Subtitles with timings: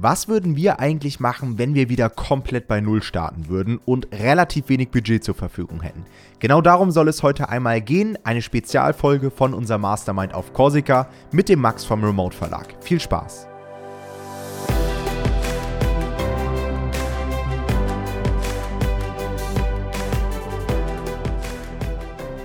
[0.00, 4.68] Was würden wir eigentlich machen, wenn wir wieder komplett bei Null starten würden und relativ
[4.68, 6.04] wenig Budget zur Verfügung hätten?
[6.40, 8.18] Genau darum soll es heute einmal gehen.
[8.24, 12.74] Eine Spezialfolge von unserem Mastermind auf Korsika mit dem Max vom Remote Verlag.
[12.80, 13.53] Viel Spaß!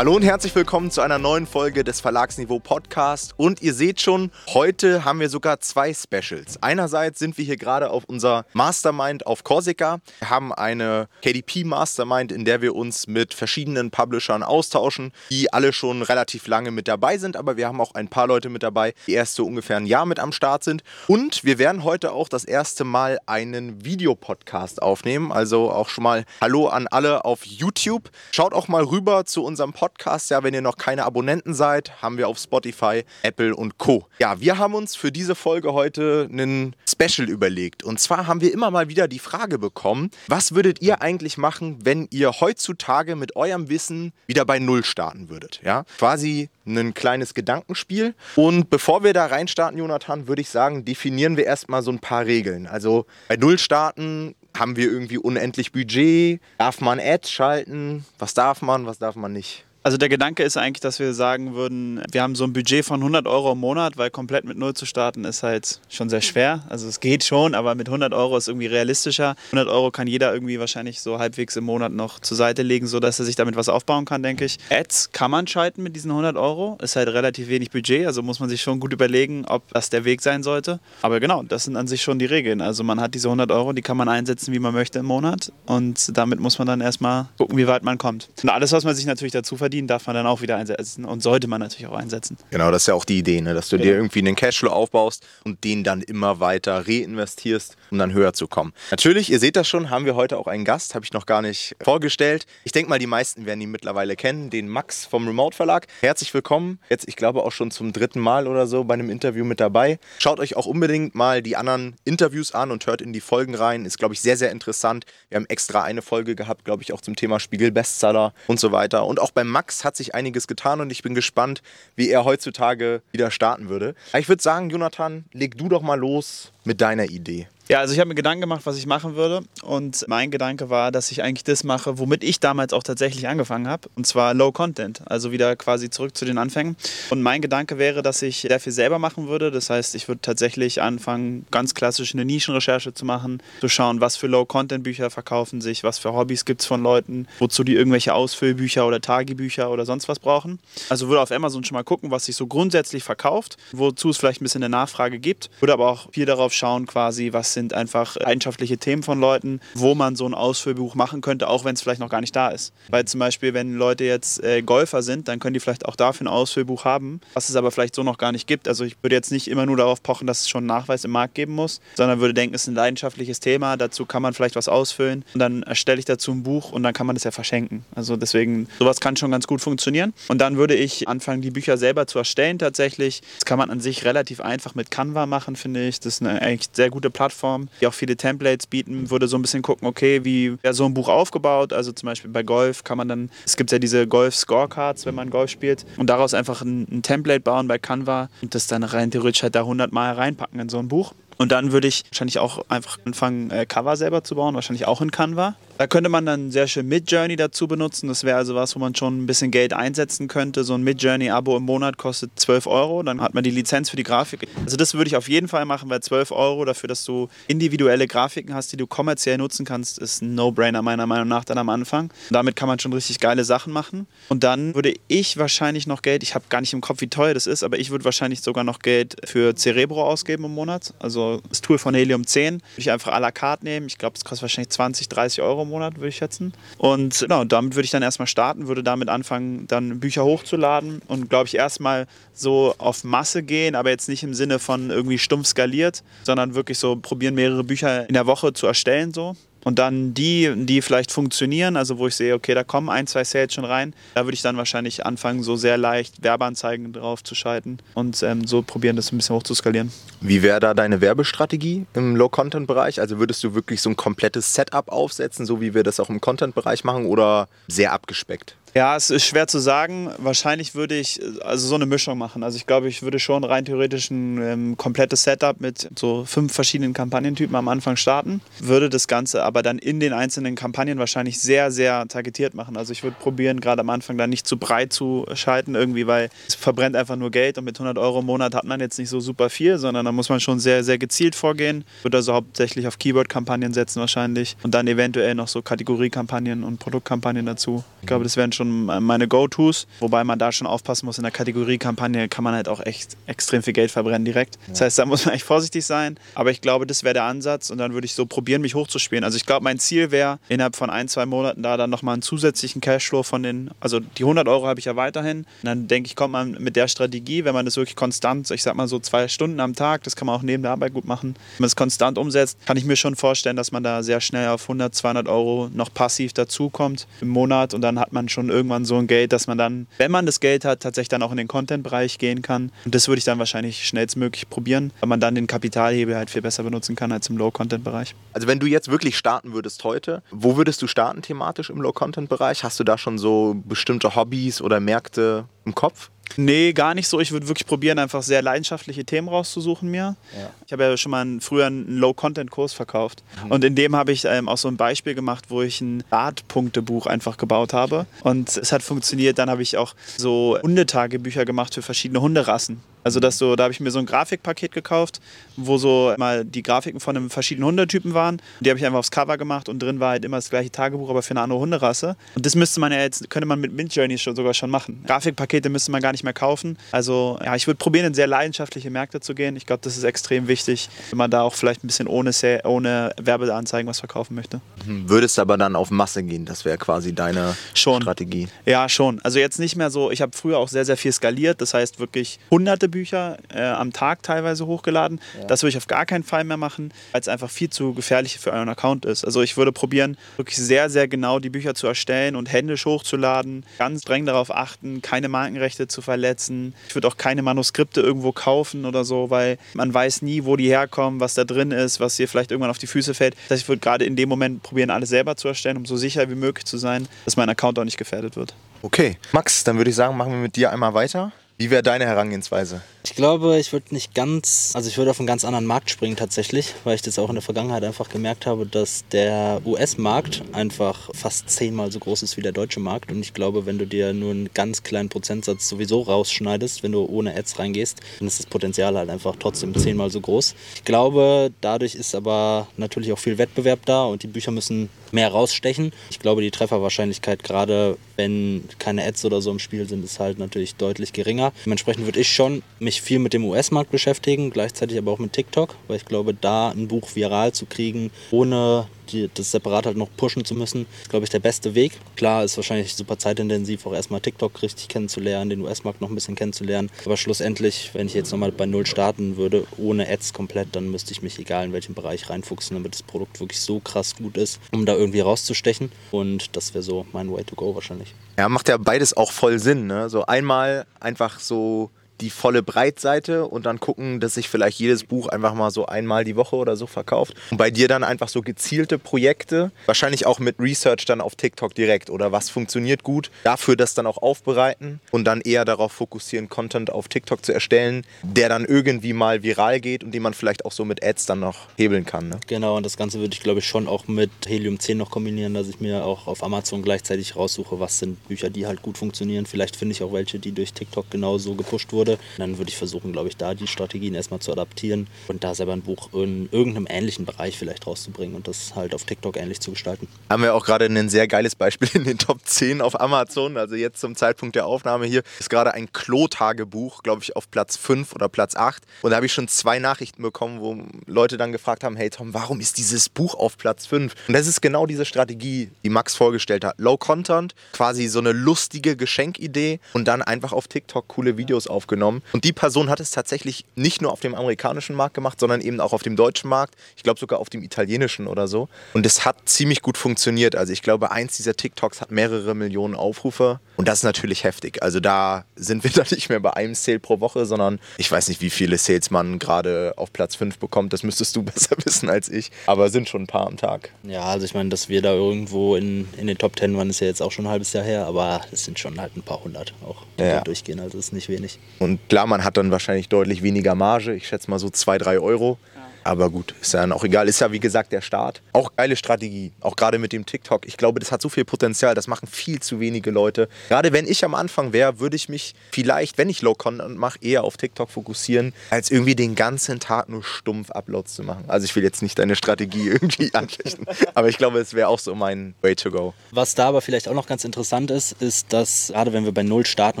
[0.02, 3.34] Hallo und herzlich willkommen zu einer neuen Folge des Verlagsniveau Podcast.
[3.36, 6.60] Und ihr seht schon, heute haben wir sogar zwei Specials.
[6.60, 10.00] Einerseits sind wir hier gerade auf unser Mastermind auf Korsika.
[10.18, 15.72] Wir haben eine KDP Mastermind, in der wir uns mit verschiedenen Publishern austauschen, die alle
[15.72, 17.36] schon relativ lange mit dabei sind.
[17.36, 20.06] Aber wir haben auch ein paar Leute mit dabei, die erst so ungefähr ein Jahr
[20.06, 20.82] mit am Start sind.
[21.06, 25.30] Und wir werden heute auch das erste Mal einen Videopodcast aufnehmen.
[25.30, 28.10] Also auch schon mal Hallo an alle auf YouTube.
[28.32, 29.91] Schaut auch mal rüber zu unserem Podcast.
[29.92, 30.30] Podcast.
[30.30, 34.06] Ja, wenn ihr noch keine Abonnenten seid, haben wir auf Spotify, Apple und Co.
[34.18, 37.82] Ja, wir haben uns für diese Folge heute einen Special überlegt.
[37.82, 41.78] Und zwar haben wir immer mal wieder die Frage bekommen, was würdet ihr eigentlich machen,
[41.84, 45.60] wenn ihr heutzutage mit eurem Wissen wieder bei Null starten würdet?
[45.62, 48.14] Ja, quasi ein kleines Gedankenspiel.
[48.36, 52.24] Und bevor wir da reinstarten, Jonathan, würde ich sagen, definieren wir erstmal so ein paar
[52.24, 52.66] Regeln.
[52.66, 56.40] Also bei Null starten haben wir irgendwie unendlich Budget?
[56.58, 58.04] Darf man Ads schalten?
[58.18, 59.64] Was darf man, was darf man nicht?
[59.84, 63.00] Also der Gedanke ist eigentlich, dass wir sagen würden, wir haben so ein Budget von
[63.00, 66.62] 100 Euro im Monat, weil komplett mit Null zu starten ist halt schon sehr schwer.
[66.68, 69.34] Also es geht schon, aber mit 100 Euro ist irgendwie realistischer.
[69.46, 73.18] 100 Euro kann jeder irgendwie wahrscheinlich so halbwegs im Monat noch zur Seite legen, sodass
[73.18, 74.58] er sich damit was aufbauen kann, denke ich.
[74.70, 78.38] Ads kann man schalten mit diesen 100 Euro, ist halt relativ wenig Budget, also muss
[78.38, 80.78] man sich schon gut überlegen, ob das der Weg sein sollte.
[81.02, 82.60] Aber genau, das sind an sich schon die Regeln.
[82.60, 85.50] Also man hat diese 100 Euro, die kann man einsetzen, wie man möchte im Monat
[85.66, 88.28] und damit muss man dann erstmal gucken, wie weit man kommt.
[88.44, 91.06] Und alles, was man sich natürlich dazu verdient, verdienen, darf man dann auch wieder einsetzen
[91.06, 92.36] und sollte man natürlich auch einsetzen.
[92.50, 93.54] Genau, das ist ja auch die Idee, ne?
[93.54, 93.88] dass du genau.
[93.88, 98.48] dir irgendwie einen Cashflow aufbaust und den dann immer weiter reinvestierst, um dann höher zu
[98.48, 98.74] kommen.
[98.90, 101.40] Natürlich, ihr seht das schon, haben wir heute auch einen Gast, habe ich noch gar
[101.40, 102.44] nicht vorgestellt.
[102.64, 105.86] Ich denke mal, die meisten werden ihn mittlerweile kennen, den Max vom Remote Verlag.
[106.02, 106.78] Herzlich willkommen.
[106.90, 109.98] Jetzt, ich glaube, auch schon zum dritten Mal oder so bei einem Interview mit dabei.
[110.18, 113.86] Schaut euch auch unbedingt mal die anderen Interviews an und hört in die Folgen rein.
[113.86, 115.06] Ist, glaube ich, sehr, sehr interessant.
[115.30, 118.70] Wir haben extra eine Folge gehabt, glaube ich, auch zum Thema Spiegel Bestseller und so
[118.70, 119.06] weiter.
[119.06, 121.62] Und auch beim Max hat sich sich einiges getan und ich bin gespannt,
[121.96, 123.94] wie er heutzutage wieder starten würde.
[124.18, 127.48] Ich würde sagen, Jonathan, leg du doch mal los mit deiner Idee.
[127.72, 129.40] Ja, also ich habe mir Gedanken gemacht, was ich machen würde.
[129.62, 133.66] Und mein Gedanke war, dass ich eigentlich das mache, womit ich damals auch tatsächlich angefangen
[133.66, 133.88] habe.
[133.96, 135.00] Und zwar Low Content.
[135.06, 136.76] Also wieder quasi zurück zu den Anfängen.
[137.08, 139.50] Und mein Gedanke wäre, dass ich sehr viel selber machen würde.
[139.50, 144.16] Das heißt, ich würde tatsächlich anfangen, ganz klassisch eine Nischenrecherche zu machen, zu schauen, was
[144.18, 147.74] für Low Content Bücher verkaufen sich, was für Hobbys gibt es von Leuten, wozu die
[147.74, 150.58] irgendwelche Ausfüllbücher oder Tagebücher oder sonst was brauchen.
[150.90, 154.42] Also würde auf Amazon schon mal gucken, was sich so grundsätzlich verkauft, wozu es vielleicht
[154.42, 155.48] ein bisschen eine Nachfrage gibt.
[155.60, 159.60] Würde aber auch viel darauf schauen, quasi, was sind sind einfach leidenschaftliche Themen von Leuten,
[159.74, 162.48] wo man so ein Ausfüllbuch machen könnte, auch wenn es vielleicht noch gar nicht da
[162.48, 162.72] ist.
[162.90, 166.26] Weil zum Beispiel, wenn Leute jetzt äh, Golfer sind, dann können die vielleicht auch dafür
[166.26, 168.66] ein Ausfüllbuch haben, was es aber vielleicht so noch gar nicht gibt.
[168.66, 171.12] Also ich würde jetzt nicht immer nur darauf pochen, dass es schon einen Nachweis im
[171.12, 174.56] Markt geben muss, sondern würde denken, es ist ein leidenschaftliches Thema, dazu kann man vielleicht
[174.56, 177.30] was ausfüllen und dann erstelle ich dazu ein Buch und dann kann man das ja
[177.30, 177.84] verschenken.
[177.94, 180.12] Also deswegen, sowas kann schon ganz gut funktionieren.
[180.28, 183.22] Und dann würde ich anfangen, die Bücher selber zu erstellen tatsächlich.
[183.38, 186.00] Das kann man an sich relativ einfach mit Canva machen, finde ich.
[186.00, 189.36] Das ist eine eigentlich sehr gute Plattform Plattform, die auch viele Templates bieten, würde so
[189.36, 191.72] ein bisschen gucken, okay, wie wäre so ein Buch aufgebaut.
[191.72, 195.30] Also zum Beispiel bei Golf kann man dann, es gibt ja diese Golf-Scorecards, wenn man
[195.30, 199.10] Golf spielt, und daraus einfach ein, ein Template bauen bei Canva und das dann rein
[199.10, 201.14] theoretisch halt da 100 Mal reinpacken in so ein Buch.
[201.38, 205.00] Und dann würde ich wahrscheinlich auch einfach anfangen, äh, Cover selber zu bauen, wahrscheinlich auch
[205.00, 205.56] in Canva.
[205.78, 208.08] Da könnte man dann sehr schön Midjourney dazu benutzen.
[208.08, 210.64] Das wäre also was, wo man schon ein bisschen Geld einsetzen könnte.
[210.64, 213.02] So ein Midjourney-Abo im Monat kostet 12 Euro.
[213.02, 214.46] Dann hat man die Lizenz für die Grafik.
[214.64, 218.06] Also das würde ich auf jeden Fall machen, weil 12 Euro dafür, dass du individuelle
[218.06, 221.68] Grafiken hast, die du kommerziell nutzen kannst, ist ein No-Brainer meiner Meinung nach dann am
[221.68, 222.12] Anfang.
[222.30, 224.06] Damit kann man schon richtig geile Sachen machen.
[224.28, 227.34] Und dann würde ich wahrscheinlich noch Geld, ich habe gar nicht im Kopf, wie teuer
[227.34, 230.94] das ist, aber ich würde wahrscheinlich sogar noch Geld für Cerebro ausgeben im Monat.
[230.98, 233.86] Also das Tool von Helium 10 würde ich einfach à la carte nehmen.
[233.86, 236.52] Ich glaube, es kostet wahrscheinlich 20, 30 Euro im Monat, würde ich schätzen.
[236.78, 241.30] Und genau, damit würde ich dann erstmal starten, würde damit anfangen, dann Bücher hochzuladen und
[241.30, 245.46] glaube ich erstmal so auf Masse gehen, aber jetzt nicht im Sinne von irgendwie stumpf
[245.46, 249.36] skaliert, sondern wirklich so probieren, mehrere Bücher in der Woche zu erstellen so.
[249.64, 253.24] Und dann die, die vielleicht funktionieren, also wo ich sehe, okay, da kommen ein, zwei
[253.24, 257.34] Sales schon rein, da würde ich dann wahrscheinlich anfangen, so sehr leicht Werbeanzeigen drauf zu
[257.34, 259.92] schalten und ähm, so probieren, das ein bisschen hoch zu skalieren.
[260.20, 263.00] Wie wäre da deine Werbestrategie im Low-Content-Bereich?
[263.00, 266.20] Also würdest du wirklich so ein komplettes Setup aufsetzen, so wie wir das auch im
[266.20, 268.56] Content-Bereich machen, oder sehr abgespeckt?
[268.74, 270.10] Ja, es ist schwer zu sagen.
[270.16, 272.42] Wahrscheinlich würde ich also so eine Mischung machen.
[272.42, 276.54] Also ich glaube, ich würde schon rein theoretisch ein ähm, komplettes Setup mit so fünf
[276.54, 278.40] verschiedenen Kampagnentypen am Anfang starten.
[278.60, 282.78] Würde das Ganze aber dann in den einzelnen Kampagnen wahrscheinlich sehr, sehr targetiert machen.
[282.78, 286.30] Also ich würde probieren, gerade am Anfang dann nicht zu breit zu schalten irgendwie, weil
[286.48, 289.10] es verbrennt einfach nur Geld und mit 100 Euro im Monat hat man jetzt nicht
[289.10, 291.84] so super viel, sondern da muss man schon sehr, sehr gezielt vorgehen.
[292.02, 297.44] Würde also hauptsächlich auf Keyword-Kampagnen setzen wahrscheinlich und dann eventuell noch so Kategoriekampagnen und Produktkampagnen
[297.44, 297.84] dazu.
[298.00, 301.18] Ich glaube, das wären schon meine Go-Tos, wobei man da schon aufpassen muss.
[301.18, 304.58] In der Kategoriekampagne kann man halt auch echt extrem viel Geld verbrennen direkt.
[304.68, 306.18] Das heißt, da muss man echt vorsichtig sein.
[306.34, 309.24] Aber ich glaube, das wäre der Ansatz und dann würde ich so probieren, mich hochzuspielen.
[309.24, 312.22] Also ich glaube, mein Ziel wäre, innerhalb von ein, zwei Monaten da dann nochmal einen
[312.22, 315.38] zusätzlichen Cashflow von den, also die 100 Euro habe ich ja weiterhin.
[315.38, 318.62] Und dann denke ich, kommt man mit der Strategie, wenn man das wirklich konstant, ich
[318.62, 321.04] sag mal so zwei Stunden am Tag, das kann man auch neben der Arbeit gut
[321.04, 324.20] machen, wenn man es konstant umsetzt, kann ich mir schon vorstellen, dass man da sehr
[324.20, 328.50] schnell auf 100, 200 Euro noch passiv dazukommt im Monat und dann hat man schon
[328.52, 331.30] irgendwann so ein Geld, dass man dann, wenn man das Geld hat, tatsächlich dann auch
[331.30, 332.70] in den Content-Bereich gehen kann.
[332.84, 336.42] Und das würde ich dann wahrscheinlich schnellstmöglich probieren, weil man dann den Kapitalhebel halt viel
[336.42, 338.14] besser benutzen kann als im Low-Content-Bereich.
[338.32, 342.64] Also wenn du jetzt wirklich starten würdest heute, wo würdest du starten thematisch im Low-Content-Bereich?
[342.64, 346.10] Hast du da schon so bestimmte Hobbys oder Märkte im Kopf?
[346.36, 347.20] Nee, gar nicht so.
[347.20, 350.16] Ich würde wirklich probieren, einfach sehr leidenschaftliche Themen rauszusuchen mir.
[350.36, 350.50] Ja.
[350.66, 353.22] Ich habe ja schon mal einen, früher einen Low-Content-Kurs verkauft.
[353.44, 353.50] Mhm.
[353.50, 357.06] Und in dem habe ich ähm, auch so ein Beispiel gemacht, wo ich ein Radpunktebuch
[357.06, 358.06] einfach gebaut habe.
[358.22, 359.38] Und es hat funktioniert.
[359.38, 362.80] Dann habe ich auch so Hundetagebücher gemacht für verschiedene Hunderassen.
[363.04, 365.20] Also das so, da habe ich mir so ein Grafikpaket gekauft,
[365.56, 368.40] wo so mal die Grafiken von einem verschiedenen Hundetypen waren.
[368.60, 371.10] Die habe ich einfach aufs Cover gemacht und drin war halt immer das gleiche Tagebuch,
[371.10, 372.16] aber für eine andere Hunderasse.
[372.34, 375.02] Und das müsste man ja jetzt, könnte man mit Midjourney schon, sogar schon machen.
[375.06, 376.78] Grafikpakete müsste man gar nicht mehr kaufen.
[376.92, 379.56] Also ja, ich würde probieren, in sehr leidenschaftliche Märkte zu gehen.
[379.56, 382.32] Ich glaube, das ist extrem wichtig, wenn man da auch vielleicht ein bisschen ohne,
[382.64, 384.60] ohne Werbeanzeigen was verkaufen möchte.
[384.86, 385.08] Mhm.
[385.08, 388.02] Würdest aber dann auf Masse gehen, das wäre quasi deine schon.
[388.02, 388.48] Strategie.
[388.66, 389.20] Ja, schon.
[389.22, 391.60] Also jetzt nicht mehr so, ich habe früher auch sehr, sehr viel skaliert.
[391.60, 395.20] Das heißt wirklich hunderte Bücher äh, am Tag teilweise hochgeladen.
[395.40, 395.46] Ja.
[395.46, 398.38] Das würde ich auf gar keinen Fall mehr machen, weil es einfach viel zu gefährlich
[398.38, 399.24] für euren Account ist.
[399.24, 403.66] Also ich würde probieren, wirklich sehr, sehr genau die Bücher zu erstellen und händisch hochzuladen.
[403.78, 406.74] Ganz streng darauf achten, keine Markenrechte zu verletzen.
[406.88, 410.68] Ich würde auch keine Manuskripte irgendwo kaufen oder so, weil man weiß nie, wo die
[410.68, 413.34] herkommen, was da drin ist, was dir vielleicht irgendwann auf die Füße fällt.
[413.34, 415.96] Das heißt, ich würde gerade in dem Moment probieren, alles selber zu erstellen, um so
[415.96, 418.54] sicher wie möglich zu sein, dass mein Account auch nicht gefährdet wird.
[418.82, 421.32] Okay, Max, dann würde ich sagen, machen wir mit dir einmal weiter.
[421.58, 422.80] Wie wäre deine Herangehensweise?
[423.04, 426.14] Ich glaube, ich würde nicht ganz, also ich würde auf einen ganz anderen Markt springen
[426.14, 431.10] tatsächlich, weil ich das auch in der Vergangenheit einfach gemerkt habe, dass der US-Markt einfach
[431.12, 433.10] fast zehnmal so groß ist wie der deutsche Markt.
[433.10, 437.04] Und ich glaube, wenn du dir nur einen ganz kleinen Prozentsatz sowieso rausschneidest, wenn du
[437.04, 440.54] ohne Ads reingehst, dann ist das Potenzial halt einfach trotzdem zehnmal so groß.
[440.76, 445.28] Ich glaube, dadurch ist aber natürlich auch viel Wettbewerb da und die Bücher müssen mehr
[445.28, 445.92] rausstechen.
[446.10, 450.38] Ich glaube, die Trefferwahrscheinlichkeit, gerade wenn keine Ads oder so im Spiel sind, ist halt
[450.38, 451.52] natürlich deutlich geringer.
[451.64, 455.32] Dementsprechend würde ich schon mich mich viel mit dem US-Markt beschäftigen, gleichzeitig aber auch mit
[455.32, 459.96] TikTok, weil ich glaube, da ein Buch viral zu kriegen, ohne die, das separat halt
[459.96, 461.92] noch pushen zu müssen, ist, glaube ich, der beste Weg.
[462.16, 466.34] Klar, ist wahrscheinlich super zeitintensiv, auch erstmal TikTok richtig kennenzulernen, den US-Markt noch ein bisschen
[466.34, 466.90] kennenzulernen.
[467.06, 471.12] Aber schlussendlich, wenn ich jetzt nochmal bei Null starten würde, ohne Ads komplett, dann müsste
[471.12, 474.60] ich mich, egal in welchem Bereich, reinfuchsen, damit das Produkt wirklich so krass gut ist,
[474.70, 475.90] um da irgendwie rauszustechen.
[476.10, 478.14] Und das wäre so mein Way to go wahrscheinlich.
[478.38, 479.86] Ja, macht ja beides auch voll Sinn.
[479.86, 480.10] Ne?
[480.10, 481.90] So einmal einfach so
[482.22, 486.24] die volle Breitseite und dann gucken, dass sich vielleicht jedes Buch einfach mal so einmal
[486.24, 487.34] die Woche oder so verkauft.
[487.50, 491.74] Und bei dir dann einfach so gezielte Projekte, wahrscheinlich auch mit Research dann auf TikTok
[491.74, 496.48] direkt oder was funktioniert gut, dafür das dann auch aufbereiten und dann eher darauf fokussieren,
[496.48, 500.64] Content auf TikTok zu erstellen, der dann irgendwie mal viral geht und den man vielleicht
[500.64, 502.28] auch so mit Ads dann noch hebeln kann.
[502.28, 502.38] Ne?
[502.46, 505.54] Genau, und das Ganze würde ich glaube ich schon auch mit Helium 10 noch kombinieren,
[505.54, 509.44] dass ich mir auch auf Amazon gleichzeitig raussuche, was sind Bücher, die halt gut funktionieren.
[509.44, 512.22] Vielleicht finde ich auch welche, die durch TikTok genauso gepusht wurden würde.
[512.38, 515.72] Dann würde ich versuchen, glaube ich, da die Strategien erstmal zu adaptieren und da selber
[515.72, 519.72] ein Buch in irgendeinem ähnlichen Bereich vielleicht rauszubringen und das halt auf TikTok ähnlich zu
[519.72, 520.08] gestalten.
[520.30, 523.56] Haben wir auch gerade ein sehr geiles Beispiel in den Top 10 auf Amazon.
[523.56, 527.76] Also jetzt zum Zeitpunkt der Aufnahme hier ist gerade ein Klo-Tagebuch, glaube ich, auf Platz
[527.76, 528.82] 5 oder Platz 8.
[529.02, 532.34] Und da habe ich schon zwei Nachrichten bekommen, wo Leute dann gefragt haben, hey Tom,
[532.34, 534.14] warum ist dieses Buch auf Platz 5?
[534.28, 536.74] Und das ist genau diese Strategie, die Max vorgestellt hat.
[536.78, 541.91] Low Content, quasi so eine lustige Geschenkidee und dann einfach auf TikTok coole Videos aufgenommen
[541.92, 542.22] aufgenommen.
[542.32, 545.80] Und die Person hat es tatsächlich nicht nur auf dem amerikanischen Markt gemacht, sondern eben
[545.80, 546.74] auch auf dem deutschen Markt.
[546.96, 548.68] Ich glaube sogar auf dem italienischen oder so.
[548.94, 550.56] Und es hat ziemlich gut funktioniert.
[550.56, 553.60] Also ich glaube, eins dieser TikToks hat mehrere Millionen Aufrufe.
[553.76, 554.82] Und das ist natürlich heftig.
[554.82, 558.28] Also da sind wir dann nicht mehr bei einem Sale pro Woche, sondern ich weiß
[558.28, 560.92] nicht, wie viele Sales man gerade auf Platz 5 bekommt.
[560.92, 562.50] Das müsstest du besser wissen als ich.
[562.66, 563.90] Aber sind schon ein paar am Tag.
[564.04, 567.00] Ja, also ich meine, dass wir da irgendwo in, in den Top 10 waren, ist
[567.00, 569.42] ja jetzt auch schon ein halbes Jahr her, aber es sind schon halt ein paar
[569.44, 570.40] hundert auch, die Ja.
[570.40, 570.80] durchgehen.
[570.80, 571.58] Also ist nicht wenig.
[571.82, 574.14] Und klar, man hat dann wahrscheinlich deutlich weniger Marge.
[574.14, 575.58] Ich schätze mal so 2, 3 Euro.
[576.04, 577.28] Aber gut, ist ja dann auch egal.
[577.28, 578.42] Ist ja wie gesagt der Start.
[578.52, 579.52] Auch geile Strategie.
[579.60, 580.66] Auch gerade mit dem TikTok.
[580.66, 581.94] Ich glaube, das hat so viel Potenzial.
[581.94, 583.48] Das machen viel zu wenige Leute.
[583.68, 587.18] Gerade wenn ich am Anfang wäre, würde ich mich vielleicht, wenn ich Low Content mache,
[587.20, 591.44] eher auf TikTok fokussieren, als irgendwie den ganzen Tag nur stumpf Uploads zu machen.
[591.48, 593.86] Also ich will jetzt nicht deine Strategie irgendwie anfechten.
[594.14, 596.14] Aber ich glaube, es wäre auch so mein Way to go.
[596.30, 599.42] Was da aber vielleicht auch noch ganz interessant ist, ist, dass gerade wenn wir bei
[599.42, 600.00] Null starten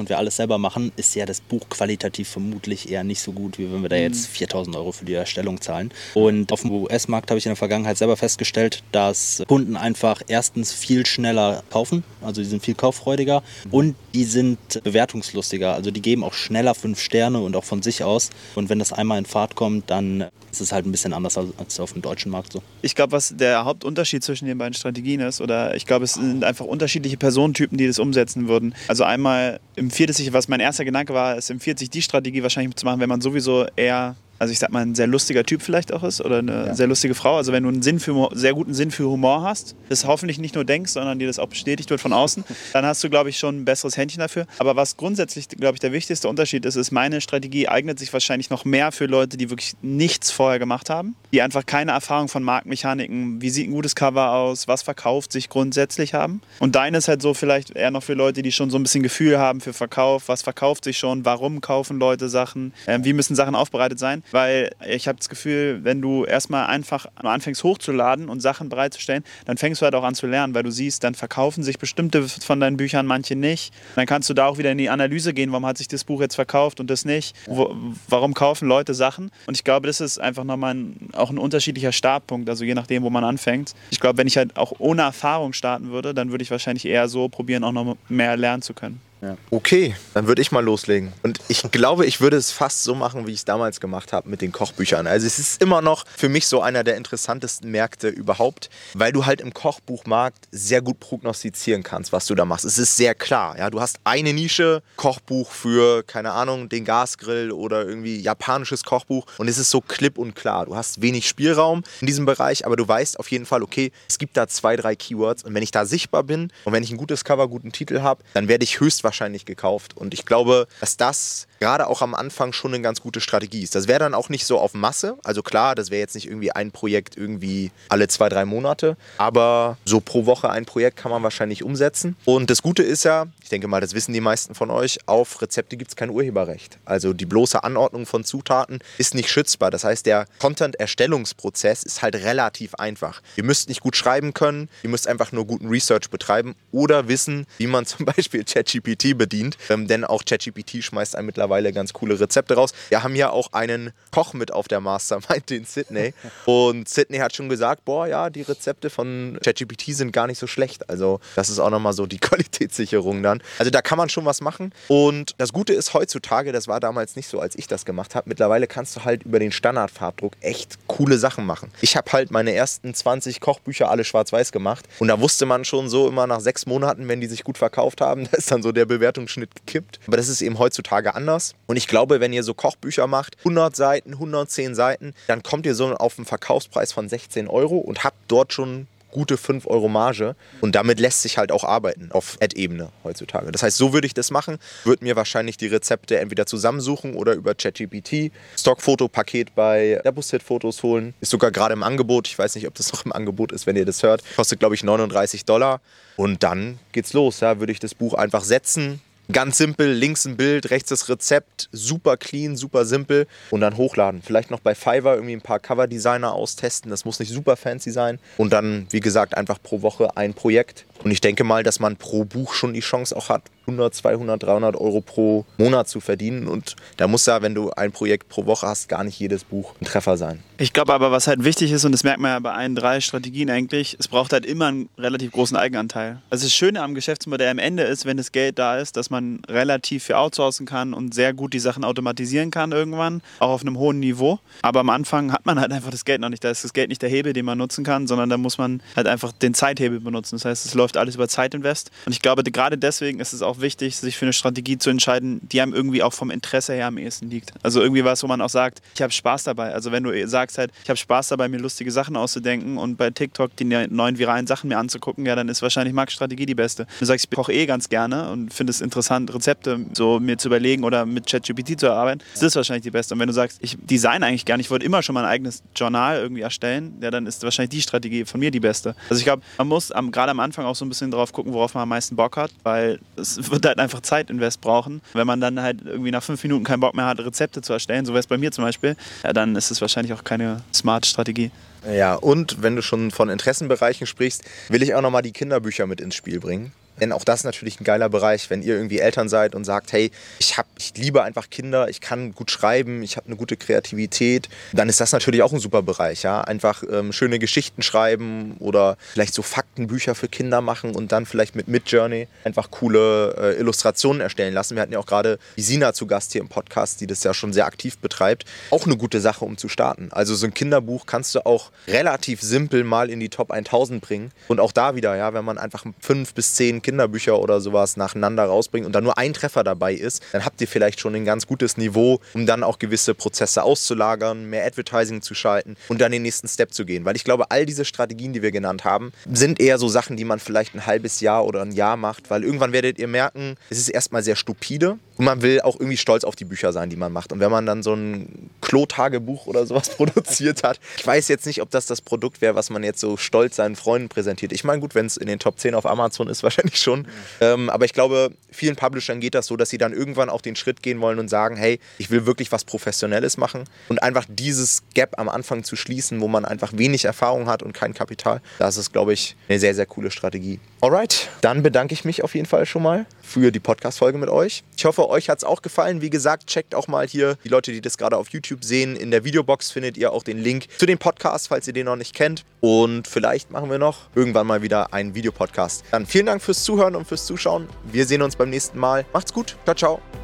[0.00, 3.58] und wir alles selber machen, ist ja das Buch qualitativ vermutlich eher nicht so gut,
[3.58, 5.91] wie wenn wir da jetzt 4000 Euro für die Erstellung zahlen.
[6.14, 10.72] Und auf dem US-Markt habe ich in der Vergangenheit selber festgestellt, dass Kunden einfach erstens
[10.72, 16.24] viel schneller kaufen, also die sind viel kauffreudiger und die sind bewertungslustiger, also die geben
[16.24, 18.30] auch schneller fünf Sterne und auch von sich aus.
[18.54, 21.80] Und wenn das einmal in Fahrt kommt, dann ist es halt ein bisschen anders als
[21.80, 22.62] auf dem deutschen Markt so.
[22.82, 26.44] Ich glaube, was der Hauptunterschied zwischen den beiden Strategien ist, oder ich glaube, es sind
[26.44, 28.74] einfach unterschiedliche Personentypen, die das umsetzen würden.
[28.88, 32.42] Also einmal empfiehlt es sich, was mein erster Gedanke war, es empfiehlt sich die Strategie
[32.42, 35.62] wahrscheinlich zu machen, wenn man sowieso eher also ich sag mal, ein sehr lustiger Typ
[35.62, 36.74] vielleicht auch ist oder eine Ja.
[36.74, 37.36] sehr lustige Frau.
[37.36, 40.38] Also wenn du einen Sinn für, Humor- sehr guten Sinn für Humor hast, das hoffentlich
[40.38, 43.30] nicht nur denkst, sondern dir das auch bestätigt wird von außen, dann hast du, glaube
[43.30, 44.46] ich, schon ein besseres Händchen dafür.
[44.58, 48.50] Aber was grundsätzlich, glaube ich, der wichtigste Unterschied ist, ist, meine Strategie eignet sich wahrscheinlich
[48.50, 52.42] noch mehr für Leute, die wirklich nichts vorher gemacht haben, die einfach keine Erfahrung von
[52.42, 56.40] Marktmechaniken, wie sieht ein gutes Cover aus, was verkauft sich grundsätzlich haben.
[56.58, 59.02] Und deine ist halt so vielleicht eher noch für Leute, die schon so ein bisschen
[59.04, 63.36] Gefühl haben für Verkauf, was verkauft sich schon, warum kaufen Leute Sachen, ähm, wie müssen
[63.36, 64.22] Sachen aufbereitet sein.
[64.32, 69.56] Weil ich habe das Gefühl, wenn du erstmal einfach anfängst hochzuladen und Sachen bereitzustellen, dann
[69.56, 72.58] fängst du halt auch an zu lernen, weil du siehst, dann verkaufen sich bestimmte von
[72.60, 73.72] deinen Büchern, manche nicht.
[73.94, 76.20] Dann kannst du da auch wieder in die Analyse gehen, warum hat sich das Buch
[76.20, 77.36] jetzt verkauft und das nicht.
[77.46, 77.74] Wo,
[78.08, 79.30] warum kaufen Leute Sachen?
[79.46, 83.02] Und ich glaube, das ist einfach nochmal ein, auch ein unterschiedlicher Startpunkt, also je nachdem,
[83.02, 83.74] wo man anfängt.
[83.90, 87.08] Ich glaube, wenn ich halt auch ohne Erfahrung starten würde, dann würde ich wahrscheinlich eher
[87.08, 89.00] so probieren, auch noch mehr lernen zu können.
[89.50, 91.12] Okay, dann würde ich mal loslegen.
[91.22, 94.28] Und ich glaube, ich würde es fast so machen, wie ich es damals gemacht habe
[94.28, 95.06] mit den Kochbüchern.
[95.06, 99.24] Also es ist immer noch für mich so einer der interessantesten Märkte überhaupt, weil du
[99.24, 102.64] halt im Kochbuchmarkt sehr gut prognostizieren kannst, was du da machst.
[102.64, 103.56] Es ist sehr klar.
[103.58, 103.70] Ja?
[103.70, 109.46] Du hast eine Nische, Kochbuch für, keine Ahnung, den Gasgrill oder irgendwie japanisches Kochbuch und
[109.46, 110.66] es ist so klipp und klar.
[110.66, 114.18] Du hast wenig Spielraum in diesem Bereich, aber du weißt auf jeden Fall, okay, es
[114.18, 116.96] gibt da zwei, drei Keywords und wenn ich da sichtbar bin und wenn ich ein
[116.96, 119.11] gutes Cover, guten Titel habe, dann werde ich höchstwahrscheinlich
[119.46, 119.96] gekauft.
[119.96, 123.76] Und ich glaube, dass das gerade auch am Anfang schon eine ganz gute Strategie ist.
[123.76, 125.16] Das wäre dann auch nicht so auf Masse.
[125.22, 128.96] Also klar, das wäre jetzt nicht irgendwie ein Projekt irgendwie alle zwei, drei Monate.
[129.16, 132.16] Aber so pro Woche ein Projekt kann man wahrscheinlich umsetzen.
[132.24, 135.40] Und das Gute ist ja, ich denke mal, das wissen die meisten von euch, auf
[135.40, 136.78] Rezepte gibt es kein Urheberrecht.
[136.84, 139.70] Also die bloße Anordnung von Zutaten ist nicht schützbar.
[139.70, 143.22] Das heißt, der Content-Erstellungsprozess ist halt relativ einfach.
[143.36, 147.46] Ihr müsst nicht gut schreiben können, ihr müsst einfach nur guten Research betreiben oder wissen,
[147.58, 149.56] wie man zum Beispiel ChatGPT bedient.
[149.70, 152.72] Ähm, denn auch ChatGPT schmeißt einem mittlerweile ganz coole Rezepte raus.
[152.88, 156.14] Wir haben ja auch einen Koch mit auf der Mastermind, den Sydney.
[156.46, 160.46] Und Sydney hat schon gesagt, boah, ja, die Rezepte von ChatGPT sind gar nicht so
[160.46, 160.88] schlecht.
[160.88, 163.42] Also das ist auch nochmal so die Qualitätssicherung dann.
[163.58, 164.72] Also da kann man schon was machen.
[164.88, 168.28] Und das Gute ist heutzutage, das war damals nicht so, als ich das gemacht habe,
[168.28, 171.70] mittlerweile kannst du halt über den Standardfarbdruck echt coole Sachen machen.
[171.80, 174.86] Ich habe halt meine ersten 20 Kochbücher alle schwarz-weiß gemacht.
[174.98, 178.00] Und da wusste man schon so immer nach sechs Monaten, wenn die sich gut verkauft
[178.00, 180.00] haben, da ist dann so der Bewertungsschnitt gekippt.
[180.06, 181.41] Aber das ist eben heutzutage anders.
[181.66, 185.74] Und ich glaube, wenn ihr so Kochbücher macht, 100 Seiten, 110 Seiten, dann kommt ihr
[185.74, 190.34] so auf einen Verkaufspreis von 16 Euro und habt dort schon gute 5 Euro Marge
[190.60, 193.52] und damit lässt sich halt auch arbeiten auf Ad-Ebene heutzutage.
[193.52, 197.34] Das heißt, so würde ich das machen, würde mir wahrscheinlich die Rezepte entweder zusammensuchen oder
[197.34, 201.14] über ChatGPT Stockfotopaket bei Deposit Fotos holen.
[201.20, 202.26] Ist sogar gerade im Angebot.
[202.26, 204.22] Ich weiß nicht, ob das noch im Angebot ist, wenn ihr das hört.
[204.34, 205.80] Kostet, glaube ich, 39 Dollar.
[206.16, 207.40] Und dann geht's los.
[207.40, 209.00] Ja, würde ich das Buch einfach setzen,
[209.32, 214.22] Ganz simpel, links ein Bild, rechts das Rezept, super clean, super simpel und dann hochladen.
[214.22, 218.18] Vielleicht noch bei Fiverr irgendwie ein paar Coverdesigner austesten, das muss nicht super fancy sein.
[218.36, 221.96] Und dann, wie gesagt, einfach pro Woche ein Projekt Und ich denke mal, dass man
[221.96, 226.48] pro Buch schon die Chance auch hat, 100, 200, 300 Euro pro Monat zu verdienen.
[226.48, 229.74] Und da muss ja, wenn du ein Projekt pro Woche hast, gar nicht jedes Buch
[229.80, 230.42] ein Treffer sein.
[230.58, 233.00] Ich glaube aber, was halt wichtig ist, und das merkt man ja bei allen drei
[233.00, 236.20] Strategien eigentlich, es braucht halt immer einen relativ großen Eigenanteil.
[236.30, 239.40] Also das Schöne am Geschäftsmodell am Ende ist, wenn das Geld da ist, dass man
[239.48, 243.78] relativ viel outsourcen kann und sehr gut die Sachen automatisieren kann irgendwann, auch auf einem
[243.78, 244.38] hohen Niveau.
[244.62, 246.44] Aber am Anfang hat man halt einfach das Geld noch nicht.
[246.44, 248.82] Da ist das Geld nicht der Hebel, den man nutzen kann, sondern da muss man
[248.94, 250.36] halt einfach den Zeithebel benutzen.
[250.36, 251.90] Das heißt, es läuft alles über Zeitinvest.
[252.06, 255.40] Und ich glaube, gerade deswegen ist es auch wichtig, sich für eine Strategie zu entscheiden,
[255.48, 257.52] die einem irgendwie auch vom Interesse her am ehesten liegt.
[257.62, 259.72] Also irgendwie was, wo man auch sagt, ich habe Spaß dabei.
[259.72, 263.10] Also wenn du sagst halt, ich habe Spaß dabei, mir lustige Sachen auszudenken und bei
[263.10, 266.86] TikTok die neuen viralen Sachen mir anzugucken, ja, dann ist wahrscheinlich Marktstrategie die beste.
[266.98, 270.48] Du sagst, ich koche eh ganz gerne und finde es interessant, Rezepte so mir zu
[270.48, 273.14] überlegen oder mit ChatGPT zu arbeiten, das ist wahrscheinlich die beste.
[273.14, 276.18] Und wenn du sagst, ich design eigentlich gerne, ich wollte immer schon mein eigenes Journal
[276.18, 278.94] irgendwie erstellen, ja, dann ist wahrscheinlich die Strategie von mir die beste.
[279.08, 281.52] Also ich glaube, man muss am, gerade am Anfang auch so ein bisschen drauf gucken,
[281.52, 285.00] worauf man am meisten Bock hat, weil es wird halt einfach Zeitinvest brauchen.
[285.12, 288.04] Wenn man dann halt irgendwie nach fünf Minuten keinen Bock mehr hat, Rezepte zu erstellen,
[288.04, 291.06] so wäre es bei mir zum Beispiel, ja, dann ist es wahrscheinlich auch keine smart
[291.06, 291.50] Strategie.
[291.90, 296.00] Ja, und wenn du schon von Interessenbereichen sprichst, will ich auch nochmal die Kinderbücher mit
[296.00, 296.72] ins Spiel bringen.
[297.00, 299.92] Denn auch das ist natürlich ein geiler Bereich, wenn ihr irgendwie Eltern seid und sagt,
[299.92, 303.56] hey, ich, hab, ich liebe einfach Kinder, ich kann gut schreiben, ich habe eine gute
[303.56, 306.22] Kreativität, dann ist das natürlich auch ein super Bereich.
[306.22, 306.42] Ja?
[306.42, 311.56] Einfach ähm, schöne Geschichten schreiben oder vielleicht so Faktenbücher für Kinder machen und dann vielleicht
[311.56, 314.76] mit Midjourney einfach coole äh, Illustrationen erstellen lassen.
[314.76, 317.52] Wir hatten ja auch gerade Sina zu Gast hier im Podcast, die das ja schon
[317.52, 318.44] sehr aktiv betreibt.
[318.70, 320.08] Auch eine gute Sache, um zu starten.
[320.12, 324.30] Also so ein Kinderbuch kannst du auch relativ simpel mal in die Top 1000 bringen.
[324.48, 328.44] Und auch da wieder, ja, wenn man einfach fünf bis zehn Kinderbücher oder sowas nacheinander
[328.44, 331.46] rausbringt und da nur ein Treffer dabei ist, dann habt ihr vielleicht schon ein ganz
[331.46, 336.22] gutes Niveau, um dann auch gewisse Prozesse auszulagern, mehr Advertising zu schalten und dann den
[336.22, 337.04] nächsten Step zu gehen.
[337.04, 340.24] Weil ich glaube, all diese Strategien, die wir genannt haben, sind eher so Sachen, die
[340.24, 343.78] man vielleicht ein halbes Jahr oder ein Jahr macht, weil irgendwann werdet ihr merken, es
[343.78, 346.96] ist erstmal sehr stupide und man will auch irgendwie stolz auf die Bücher sein, die
[346.96, 347.32] man macht.
[347.32, 351.62] Und wenn man dann so ein Klo-Tagebuch oder sowas produziert hat, ich weiß jetzt nicht,
[351.62, 354.52] ob das das Produkt wäre, was man jetzt so stolz seinen Freunden präsentiert.
[354.52, 357.06] Ich meine, gut, wenn es in den Top 10 auf Amazon ist, wahrscheinlich schon.
[357.40, 360.56] Ähm, aber ich glaube, vielen Publishern geht das so, dass sie dann irgendwann auch den
[360.56, 363.64] Schritt gehen wollen und sagen, hey, ich will wirklich was Professionelles machen.
[363.88, 367.72] Und einfach dieses Gap am Anfang zu schließen, wo man einfach wenig Erfahrung hat und
[367.72, 370.60] kein Kapital, das ist, glaube ich, eine sehr, sehr coole Strategie.
[370.80, 374.62] Alright, dann bedanke ich mich auf jeden Fall schon mal für die Podcast-Folge mit euch.
[374.82, 376.00] Ich hoffe, euch hat es auch gefallen.
[376.00, 378.96] Wie gesagt, checkt auch mal hier die Leute, die das gerade auf YouTube sehen.
[378.96, 381.94] In der Videobox findet ihr auch den Link zu dem Podcast, falls ihr den noch
[381.94, 382.44] nicht kennt.
[382.58, 385.84] Und vielleicht machen wir noch irgendwann mal wieder einen Videopodcast.
[385.92, 387.68] Dann vielen Dank fürs Zuhören und fürs Zuschauen.
[387.84, 389.06] Wir sehen uns beim nächsten Mal.
[389.12, 389.56] Macht's gut.
[389.66, 390.21] Ciao, ciao.